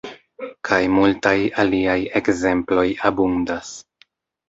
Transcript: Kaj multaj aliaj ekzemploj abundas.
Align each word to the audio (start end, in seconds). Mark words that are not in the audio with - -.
Kaj 0.69 0.79
multaj 0.93 1.35
aliaj 1.65 1.99
ekzemploj 2.23 2.89
abundas. 3.13 3.75